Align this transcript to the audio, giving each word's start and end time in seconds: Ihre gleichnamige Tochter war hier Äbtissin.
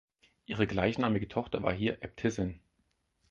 Ihre 0.47 0.65
gleichnamige 0.65 1.27
Tochter 1.27 1.61
war 1.61 1.75
hier 1.75 2.01
Äbtissin. 2.03 2.59